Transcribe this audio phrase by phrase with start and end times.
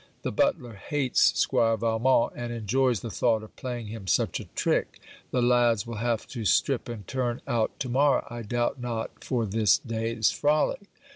[0.23, 4.99] 'The butler hates squire Valmont, and enjoys the thought of playing him such a trick.
[5.29, 9.45] The lads will have to strip and turn out to morrow, I doubt not, for
[9.45, 10.89] this day's frolic.'